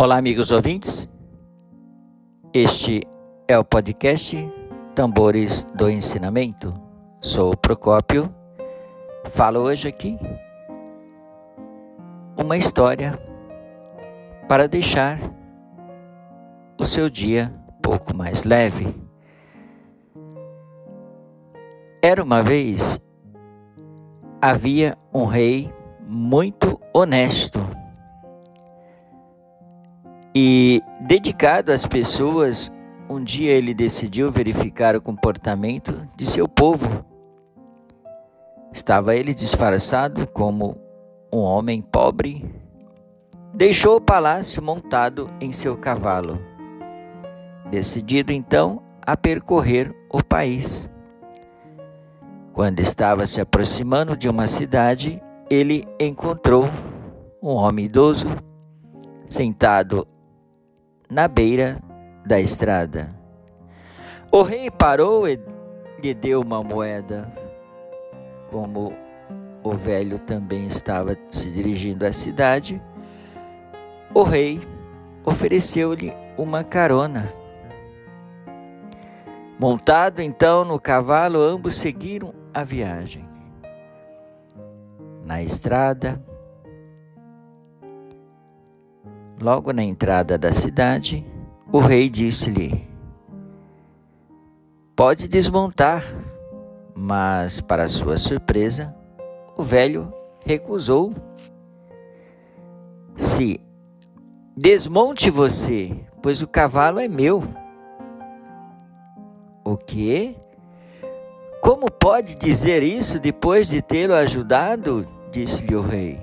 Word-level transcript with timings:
Olá, 0.00 0.16
amigos 0.16 0.52
ouvintes. 0.52 1.08
Este 2.54 3.02
é 3.48 3.58
o 3.58 3.64
podcast 3.64 4.36
Tambores 4.94 5.64
do 5.74 5.90
Ensinamento. 5.90 6.72
Sou 7.20 7.50
o 7.50 7.56
Procópio. 7.56 8.32
Falo 9.26 9.58
hoje 9.58 9.88
aqui 9.88 10.16
uma 12.36 12.56
história 12.56 13.18
para 14.48 14.68
deixar 14.68 15.18
o 16.78 16.84
seu 16.84 17.10
dia 17.10 17.52
um 17.68 17.82
pouco 17.82 18.14
mais 18.14 18.44
leve. 18.44 18.86
Era 22.00 22.22
uma 22.22 22.40
vez 22.40 23.00
havia 24.40 24.96
um 25.12 25.24
rei 25.24 25.74
muito 26.06 26.80
honesto 26.94 27.58
e 30.40 30.80
dedicado 31.00 31.72
às 31.72 31.84
pessoas, 31.84 32.70
um 33.10 33.20
dia 33.20 33.50
ele 33.50 33.74
decidiu 33.74 34.30
verificar 34.30 34.94
o 34.94 35.00
comportamento 35.00 36.08
de 36.16 36.24
seu 36.24 36.46
povo. 36.46 37.04
Estava 38.72 39.16
ele 39.16 39.34
disfarçado 39.34 40.28
como 40.28 40.78
um 41.32 41.38
homem 41.38 41.82
pobre. 41.82 42.48
Deixou 43.52 43.96
o 43.96 44.00
palácio 44.00 44.62
montado 44.62 45.28
em 45.40 45.50
seu 45.50 45.76
cavalo, 45.76 46.38
decidido 47.68 48.32
então 48.32 48.80
a 49.04 49.16
percorrer 49.16 49.92
o 50.08 50.22
país. 50.22 50.88
Quando 52.52 52.78
estava 52.78 53.26
se 53.26 53.40
aproximando 53.40 54.16
de 54.16 54.28
uma 54.28 54.46
cidade, 54.46 55.20
ele 55.50 55.84
encontrou 55.98 56.70
um 57.42 57.54
homem 57.54 57.86
idoso 57.86 58.28
sentado 59.26 60.06
na 61.10 61.26
beira 61.26 61.78
da 62.26 62.38
estrada. 62.38 63.14
O 64.30 64.42
rei 64.42 64.70
parou 64.70 65.26
e 65.26 65.40
lhe 66.02 66.12
deu 66.12 66.42
uma 66.42 66.62
moeda. 66.62 67.32
Como 68.50 68.92
o 69.62 69.70
velho 69.72 70.18
também 70.18 70.66
estava 70.66 71.16
se 71.30 71.50
dirigindo 71.50 72.06
à 72.06 72.12
cidade, 72.12 72.82
o 74.14 74.22
rei 74.22 74.60
ofereceu-lhe 75.24 76.12
uma 76.36 76.62
carona. 76.62 77.32
Montado 79.58 80.20
então 80.20 80.64
no 80.64 80.78
cavalo, 80.78 81.40
ambos 81.40 81.74
seguiram 81.74 82.32
a 82.54 82.62
viagem. 82.62 83.28
Na 85.24 85.42
estrada, 85.42 86.22
Logo 89.40 89.72
na 89.72 89.84
entrada 89.84 90.36
da 90.36 90.50
cidade, 90.50 91.24
o 91.70 91.78
rei 91.78 92.10
disse-lhe: 92.10 92.88
Pode 94.96 95.28
desmontar. 95.28 96.02
Mas, 96.92 97.60
para 97.60 97.86
sua 97.86 98.16
surpresa, 98.16 98.92
o 99.56 99.62
velho 99.62 100.12
recusou. 100.44 101.14
Se 103.14 103.60
desmonte 104.56 105.30
você, 105.30 105.96
pois 106.20 106.42
o 106.42 106.48
cavalo 106.48 106.98
é 106.98 107.06
meu. 107.06 107.44
O 109.64 109.76
quê? 109.76 110.34
Como 111.62 111.88
pode 111.88 112.36
dizer 112.36 112.82
isso 112.82 113.20
depois 113.20 113.68
de 113.68 113.80
tê-lo 113.80 114.14
ajudado? 114.14 115.06
disse-lhe 115.30 115.76
o 115.76 115.82
rei. 115.82 116.20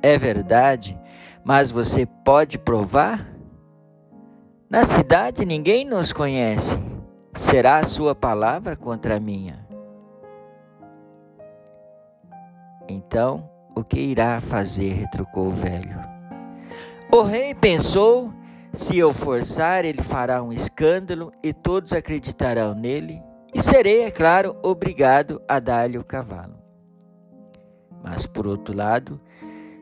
É 0.00 0.16
verdade 0.16 0.98
mas 1.44 1.70
você 1.70 2.06
pode 2.06 2.58
provar? 2.58 3.28
Na 4.68 4.84
cidade 4.84 5.44
ninguém 5.44 5.84
nos 5.84 6.12
conhece. 6.12 6.78
Será 7.36 7.78
a 7.78 7.84
sua 7.84 8.14
palavra 8.14 8.76
contra 8.76 9.16
a 9.16 9.20
minha? 9.20 9.66
Então, 12.88 13.48
o 13.74 13.82
que 13.82 13.98
irá 13.98 14.40
fazer? 14.40 14.92
retrucou 14.92 15.46
o 15.46 15.54
velho. 15.54 15.96
O 17.10 17.22
rei 17.22 17.54
pensou: 17.54 18.32
se 18.72 18.98
eu 18.98 19.12
forçar, 19.12 19.84
ele 19.84 20.02
fará 20.02 20.42
um 20.42 20.52
escândalo 20.52 21.32
e 21.42 21.52
todos 21.52 21.92
acreditarão 21.92 22.74
nele, 22.74 23.22
e 23.54 23.60
serei, 23.60 24.04
é 24.04 24.10
claro, 24.10 24.56
obrigado 24.62 25.40
a 25.46 25.58
dar-lhe 25.58 25.98
o 25.98 26.04
cavalo. 26.04 26.54
Mas, 28.02 28.26
por 28.26 28.46
outro 28.46 28.74
lado, 28.74 29.20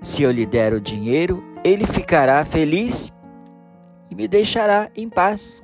se 0.03 0.25
eu 0.25 0.31
lhe 0.31 0.45
der 0.45 0.73
o 0.73 0.81
dinheiro, 0.81 1.43
ele 1.63 1.87
ficará 1.87 2.45
feliz 2.45 3.13
e 4.11 4.15
me 4.15 4.27
deixará 4.27 4.91
em 4.97 5.09
paz. 5.09 5.63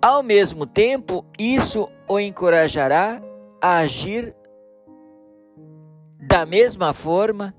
Ao 0.00 0.22
mesmo 0.22 0.66
tempo, 0.66 1.24
isso 1.38 1.88
o 2.08 2.18
encorajará 2.18 3.20
a 3.60 3.78
agir 3.78 4.34
da 6.18 6.46
mesma 6.46 6.92
forma 6.92 7.54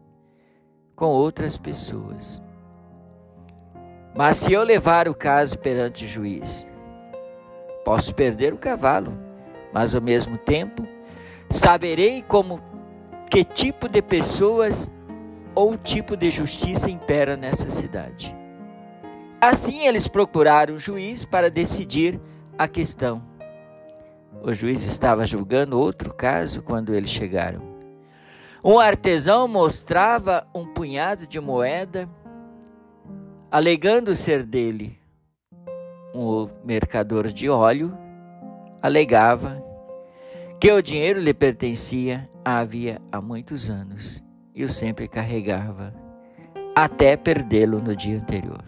com 0.95 1.07
outras 1.07 1.57
pessoas. 1.57 2.41
Mas 4.15 4.37
se 4.37 4.53
eu 4.53 4.63
levar 4.63 5.07
o 5.07 5.15
caso 5.15 5.57
perante 5.57 6.05
o 6.05 6.07
juiz, 6.07 6.67
posso 7.83 8.13
perder 8.13 8.53
o 8.53 8.57
cavalo, 8.57 9.13
mas 9.73 9.95
ao 9.95 10.01
mesmo 10.01 10.37
tempo 10.37 10.85
saberei 11.49 12.21
como 12.21 12.61
que 13.29 13.43
tipo 13.43 13.87
de 13.87 14.01
pessoas 14.01 14.91
ou 15.53 15.77
tipo 15.77 16.15
de 16.15 16.29
justiça 16.29 16.89
impera 16.89 17.35
nessa 17.35 17.69
cidade. 17.69 18.35
Assim 19.39 19.87
eles 19.87 20.07
procuraram 20.07 20.75
o 20.75 20.79
juiz 20.79 21.25
para 21.25 21.49
decidir 21.49 22.19
a 22.57 22.67
questão. 22.67 23.23
O 24.43 24.53
juiz 24.53 24.83
estava 24.83 25.25
julgando 25.25 25.79
outro 25.79 26.13
caso 26.13 26.61
quando 26.61 26.93
eles 26.93 27.09
chegaram. 27.09 27.61
Um 28.63 28.79
artesão 28.79 29.47
mostrava 29.47 30.47
um 30.53 30.65
punhado 30.65 31.25
de 31.25 31.39
moeda, 31.39 32.07
alegando 33.49 34.13
ser 34.13 34.43
dele. 34.43 34.99
Um 36.13 36.47
mercador 36.63 37.27
de 37.29 37.49
óleo 37.49 37.97
alegava 38.81 39.63
que 40.59 40.71
o 40.71 40.81
dinheiro 40.81 41.19
lhe 41.19 41.33
pertencia 41.33 42.29
havia 42.45 43.01
há 43.11 43.19
muitos 43.19 43.69
anos 43.69 44.23
e 44.63 44.69
sempre 44.69 45.07
carregava, 45.07 45.93
até 46.75 47.17
perdê-lo 47.17 47.79
no 47.79 47.95
dia 47.95 48.17
anterior. 48.17 48.63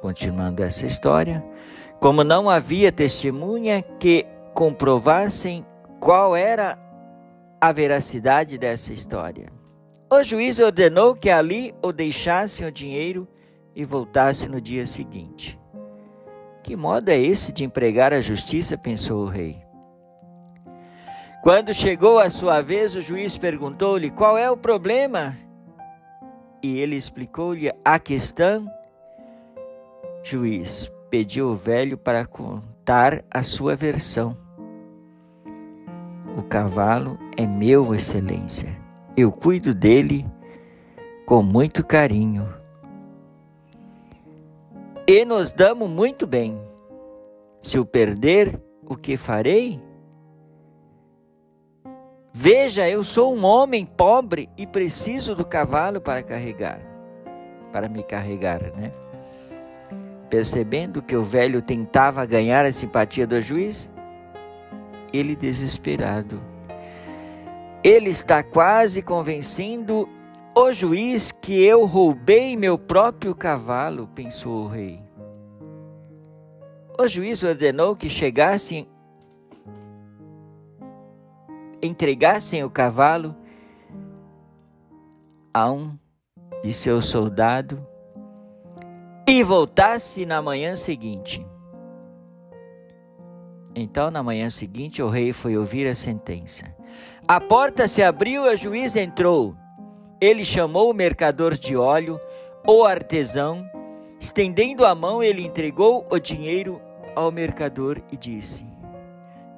Continuando 0.00 0.62
essa 0.62 0.86
história, 0.86 1.44
como 2.00 2.24
não 2.24 2.50
havia 2.50 2.90
testemunha 2.90 3.82
que 3.82 4.26
comprovassem 4.52 5.64
qual 6.00 6.34
era 6.34 6.76
a 7.60 7.70
veracidade 7.70 8.58
dessa 8.58 8.92
história, 8.92 9.46
o 10.10 10.22
juiz 10.22 10.58
ordenou 10.58 11.14
que 11.14 11.30
ali 11.30 11.72
o 11.80 11.92
deixassem 11.92 12.66
o 12.66 12.72
dinheiro 12.72 13.26
e 13.74 13.84
voltasse 13.84 14.48
no 14.48 14.60
dia 14.60 14.84
seguinte. 14.84 15.58
Que 16.62 16.76
modo 16.76 17.08
é 17.08 17.18
esse 17.18 17.52
de 17.52 17.64
empregar 17.64 18.12
a 18.12 18.20
justiça? 18.20 18.76
pensou 18.76 19.22
o 19.22 19.28
rei. 19.28 19.61
Quando 21.42 21.74
chegou 21.74 22.20
a 22.20 22.30
sua 22.30 22.60
vez, 22.60 22.94
o 22.94 23.00
juiz 23.00 23.36
perguntou-lhe 23.36 24.12
qual 24.12 24.38
é 24.38 24.48
o 24.48 24.56
problema. 24.56 25.36
E 26.62 26.78
ele 26.78 26.94
explicou-lhe 26.94 27.68
a 27.84 27.98
questão. 27.98 28.70
Juiz 30.22 30.88
pediu 31.10 31.48
o 31.48 31.56
velho 31.56 31.98
para 31.98 32.24
contar 32.24 33.24
a 33.28 33.42
sua 33.42 33.74
versão. 33.74 34.36
O 36.38 36.44
cavalo 36.44 37.18
é 37.36 37.44
meu, 37.44 37.92
excelência. 37.92 38.78
Eu 39.16 39.32
cuido 39.32 39.74
dele 39.74 40.24
com 41.26 41.42
muito 41.42 41.84
carinho. 41.84 42.54
E 45.08 45.24
nos 45.24 45.52
damos 45.52 45.90
muito 45.90 46.24
bem. 46.24 46.56
Se 47.60 47.80
o 47.80 47.84
perder, 47.84 48.62
o 48.86 48.96
que 48.96 49.16
farei? 49.16 49.82
Veja, 52.34 52.88
eu 52.88 53.04
sou 53.04 53.36
um 53.36 53.44
homem 53.44 53.84
pobre 53.84 54.48
e 54.56 54.66
preciso 54.66 55.34
do 55.34 55.44
cavalo 55.44 56.00
para 56.00 56.22
carregar, 56.22 56.80
para 57.70 57.90
me 57.90 58.02
carregar, 58.02 58.62
né? 58.74 58.90
Percebendo 60.30 61.02
que 61.02 61.14
o 61.14 61.22
velho 61.22 61.60
tentava 61.60 62.24
ganhar 62.24 62.64
a 62.64 62.72
simpatia 62.72 63.26
do 63.26 63.38
juiz, 63.38 63.90
ele 65.12 65.36
desesperado. 65.36 66.40
Ele 67.84 68.08
está 68.08 68.42
quase 68.42 69.02
convencendo 69.02 70.08
o 70.54 70.72
juiz 70.72 71.32
que 71.32 71.62
eu 71.62 71.84
roubei 71.84 72.56
meu 72.56 72.78
próprio 72.78 73.34
cavalo, 73.34 74.08
pensou 74.14 74.64
o 74.64 74.68
rei. 74.68 75.02
O 76.98 77.06
juiz 77.06 77.42
ordenou 77.42 77.94
que 77.94 78.08
chegassem 78.08 78.86
entregassem 81.82 82.62
o 82.62 82.70
cavalo 82.70 83.34
a 85.52 85.70
um 85.70 85.98
de 86.62 86.72
seus 86.72 87.06
soldados 87.06 87.78
e 89.26 89.42
voltasse 89.42 90.24
na 90.24 90.40
manhã 90.40 90.76
seguinte. 90.76 91.44
Então, 93.74 94.10
na 94.10 94.22
manhã 94.22 94.50
seguinte, 94.50 95.02
o 95.02 95.08
rei 95.08 95.32
foi 95.32 95.56
ouvir 95.56 95.86
a 95.88 95.94
sentença. 95.94 96.64
A 97.26 97.40
porta 97.40 97.88
se 97.88 98.02
abriu 98.02 98.46
e 98.46 98.54
o 98.54 98.56
juiz 98.56 98.96
entrou. 98.96 99.56
Ele 100.20 100.44
chamou 100.44 100.90
o 100.90 100.94
mercador 100.94 101.54
de 101.54 101.76
óleo, 101.76 102.20
o 102.66 102.84
artesão. 102.84 103.64
Estendendo 104.20 104.84
a 104.84 104.94
mão, 104.94 105.22
ele 105.22 105.42
entregou 105.42 106.06
o 106.10 106.18
dinheiro 106.18 106.80
ao 107.16 107.32
mercador 107.32 108.00
e 108.12 108.16
disse: 108.16 108.66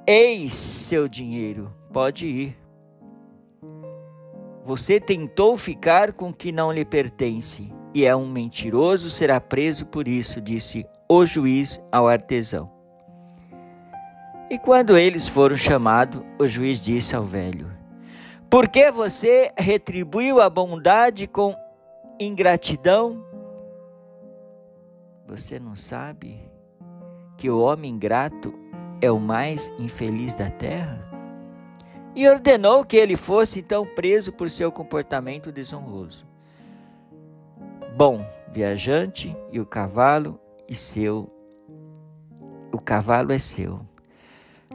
Eis 0.06 0.52
seu 0.52 1.08
dinheiro, 1.08 1.74
pode 1.94 2.26
ir. 2.26 2.58
Você 4.64 4.99
tentou 4.99 5.56
ficar 5.56 6.12
com 6.12 6.31
o 6.31 6.35
que 6.35 6.50
não 6.50 6.73
lhe 6.73 6.85
pertence 6.85 7.73
e 7.94 8.05
é 8.05 8.17
um 8.17 8.29
mentiroso, 8.29 9.08
será 9.08 9.41
preso 9.41 9.87
por 9.87 10.08
isso, 10.08 10.41
disse 10.41 10.85
o 11.08 11.25
juiz 11.25 11.81
ao 11.93 12.08
artesão. 12.08 12.69
E 14.50 14.58
quando 14.58 14.99
eles 14.99 15.29
foram 15.29 15.56
chamados, 15.56 16.20
o 16.38 16.49
juiz 16.49 16.81
disse 16.81 17.14
ao 17.14 17.23
velho: 17.23 17.70
Por 18.50 18.69
que 18.69 18.91
você 18.91 19.52
retribuiu 19.56 20.41
a 20.41 20.50
bondade 20.50 21.29
com 21.29 21.55
ingratidão? 22.19 23.25
Você 25.26 25.61
não 25.61 25.76
sabe 25.76 26.41
que 27.37 27.49
o 27.49 27.61
homem 27.61 27.93
ingrato 27.93 28.52
é 29.00 29.11
o 29.11 29.20
mais 29.20 29.73
infeliz 29.79 30.35
da 30.35 30.50
terra? 30.50 31.13
E 32.14 32.28
ordenou 32.28 32.84
que 32.84 32.96
ele 32.96 33.16
fosse 33.16 33.61
então 33.61 33.84
preso 33.84 34.32
por 34.32 34.49
seu 34.49 34.70
comportamento 34.70 35.50
desonroso. 35.50 36.26
Bom, 37.96 38.26
viajante 38.52 39.37
e 39.50 39.61
o 39.61 39.66
cavalo 39.66 40.38
e 40.69 40.75
seu. 40.75 41.31
O 42.72 42.78
cavalo 42.78 43.32
é 43.32 43.38
seu. 43.38 43.81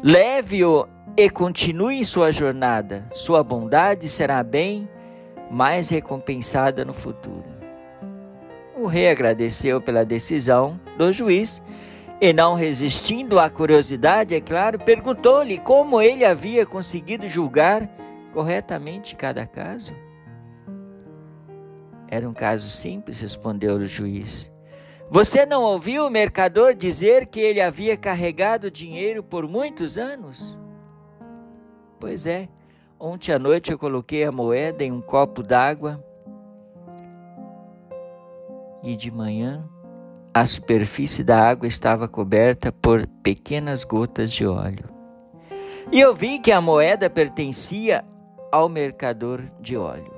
Leve-o 0.02 0.88
e 1.18 1.30
continue 1.30 2.04
sua 2.06 2.32
jornada. 2.32 3.08
Sua 3.12 3.44
bondade 3.44 4.08
será 4.08 4.42
bem 4.42 4.88
mais 5.52 5.90
recompensada 5.90 6.86
no 6.86 6.94
futuro. 6.94 7.44
O 8.78 8.86
rei 8.86 9.10
agradeceu 9.10 9.82
pela 9.82 10.06
decisão 10.06 10.80
do 10.98 11.12
juiz 11.12 11.62
e, 12.22 12.34
não 12.34 12.54
resistindo 12.54 13.40
à 13.40 13.50
curiosidade, 13.50 14.36
é 14.36 14.42
claro, 14.42 14.78
perguntou-lhe 14.78 15.58
como 15.58 16.02
ele 16.02 16.26
havia 16.26 16.66
conseguido 16.66 17.28
julgar 17.28 17.90
corretamente 18.34 19.16
cada 19.16 19.46
caso. 19.46 19.94
Era 22.10 22.28
um 22.28 22.34
caso 22.34 22.70
simples, 22.70 23.22
respondeu 23.22 23.76
o 23.76 23.88
juiz. 23.88 24.52
Você 25.10 25.46
não 25.46 25.64
ouviu 25.64 26.06
o 26.06 26.10
mercador 26.10 26.76
dizer 26.76 27.28
que 27.28 27.40
ele 27.40 27.62
havia 27.62 27.96
carregado 27.96 28.70
dinheiro 28.70 29.24
por 29.24 29.48
muitos 29.48 29.98
anos? 29.98 30.58
Pois 32.00 32.28
é, 32.28 32.50
ontem 33.00 33.32
à 33.32 33.40
noite 33.40 33.72
eu 33.72 33.80
coloquei 33.80 34.24
a 34.24 34.32
moeda 34.32 34.84
em 34.84 34.92
um 34.92 35.02
copo 35.02 35.42
d'água 35.42 36.04
e 38.84 38.96
de 38.96 39.10
manhã 39.10 39.68
a 40.34 40.46
superfície 40.46 41.24
da 41.24 41.42
água 41.42 41.68
estava 41.68 42.08
coberta 42.08 42.72
por 42.72 43.08
pequenas 43.24 43.84
gotas 43.84 44.32
de 44.32 44.46
óleo. 44.46 44.86
E 45.92 46.00
eu 46.00 46.14
vi 46.14 46.40
que 46.40 46.52
a 46.52 46.62
moeda 46.62 47.10
pertencia 47.10 48.06
ao 48.52 48.70
mercador 48.70 49.42
de 49.60 49.76
óleo. 49.76 50.14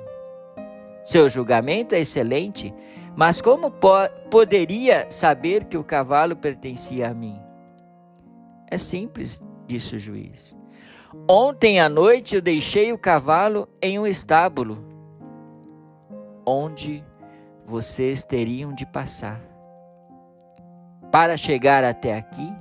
Seu 1.06 1.30
julgamento 1.30 1.96
é 1.96 2.00
excelente 2.00 2.74
mas 3.16 3.42
como 3.42 3.70
po 3.70 3.90
poderia 4.30 5.10
saber 5.10 5.66
que 5.66 5.78
o 5.78 5.84
cavalo 5.84 6.36
pertencia 6.36 7.10
a 7.10 7.14
mim? 7.14 7.38
É 8.68 8.78
simples, 8.78 9.44
disse 9.68 9.98
o 9.98 10.00
juiz. 10.00 10.56
Ontem 11.30 11.82
à 11.82 11.90
noite 11.90 12.36
eu 12.36 12.42
deixei 12.42 12.94
o 12.94 12.98
cavalo 12.98 13.68
em 13.82 14.00
um 14.00 14.08
estábulo, 14.08 14.82
onde 16.46 17.04
vocês 17.66 18.24
teriam 18.24 18.74
de 18.74 18.86
passar. 18.86 19.51
Para 21.12 21.36
chegar 21.36 21.84
até 21.84 22.16
aqui, 22.16 22.54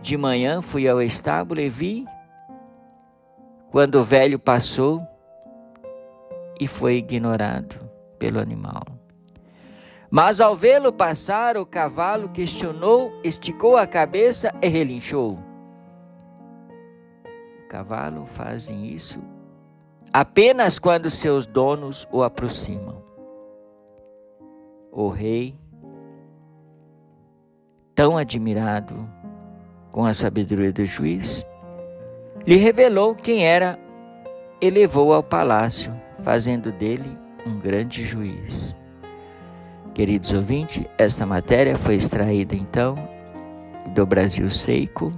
de 0.00 0.16
manhã 0.16 0.62
fui 0.62 0.88
ao 0.88 1.02
estábulo 1.02 1.60
e 1.60 1.68
vi, 1.68 2.06
quando 3.70 3.96
o 3.96 4.04
velho 4.04 4.38
passou 4.38 5.06
e 6.60 6.66
foi 6.66 6.96
ignorado 6.96 7.76
pelo 8.18 8.38
animal. 8.38 8.84
Mas 10.10 10.40
ao 10.40 10.54
vê-lo 10.54 10.92
passar, 10.92 11.56
o 11.56 11.66
cavalo 11.66 12.28
questionou, 12.28 13.12
esticou 13.24 13.76
a 13.76 13.86
cabeça 13.86 14.54
e 14.62 14.68
relinchou. 14.68 15.38
O 17.64 17.68
cavalo 17.68 18.26
fazem 18.26 18.86
isso 18.86 19.18
apenas 20.12 20.78
quando 20.78 21.08
seus 21.08 21.46
donos 21.46 22.06
o 22.12 22.22
aproximam. 22.22 23.02
O 24.90 25.08
rei, 25.08 25.58
tão 27.94 28.16
admirado 28.16 29.08
com 29.90 30.04
a 30.04 30.12
sabedoria 30.12 30.72
do 30.72 30.84
juiz, 30.86 31.46
lhe 32.46 32.56
revelou 32.56 33.14
quem 33.14 33.46
era 33.46 33.78
e 34.60 34.70
levou 34.70 35.12
ao 35.12 35.22
palácio, 35.22 35.92
fazendo 36.22 36.72
dele 36.72 37.16
um 37.46 37.58
grande 37.58 38.04
juiz. 38.04 38.74
Queridos 39.94 40.32
ouvintes, 40.32 40.84
esta 40.96 41.26
matéria 41.26 41.76
foi 41.76 41.96
extraída 41.96 42.54
então 42.54 42.96
do 43.94 44.06
Brasil 44.06 44.48
Seiko, 44.48 45.12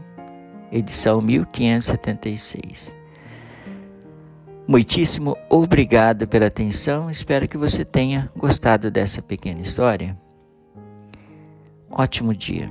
edição 0.73 1.21
1576. 1.21 2.95
Muitíssimo 4.67 5.37
obrigado 5.49 6.27
pela 6.27 6.47
atenção, 6.47 7.11
espero 7.11 7.47
que 7.47 7.59
você 7.59 7.85
tenha 7.85 8.33
gostado 8.35 8.91
dessa 8.91 9.23
pequena 9.23 9.61
história. 9.61 10.24
Ótimo 11.97 12.35
dia. 12.35 12.69